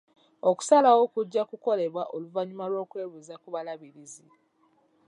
Okusalawo 0.49 1.03
kujja 1.13 1.43
kukolebwa 1.49 2.03
oluvannyuma 2.15 2.65
lw'okwebuuza 2.71 3.35
ku 3.41 3.47
balabirizi. 3.53 4.25